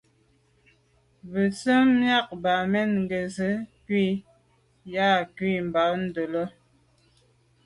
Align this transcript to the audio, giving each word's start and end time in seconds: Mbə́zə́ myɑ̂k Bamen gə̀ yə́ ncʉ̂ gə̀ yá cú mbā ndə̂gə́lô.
Mbə́zə́ 1.23 1.79
myɑ̂k 1.99 2.27
Bamen 2.43 2.91
gə̀ 3.09 3.23
yə́ 3.35 3.53
ncʉ̂ 3.59 3.83
gə̀ 3.87 4.07
yá 4.93 5.07
cú 5.35 5.45
mbā 5.67 5.83
ndə̂gə́lô. 6.05 6.43